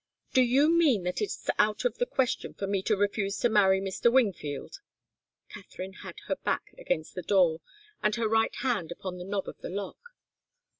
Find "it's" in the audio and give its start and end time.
1.21-1.47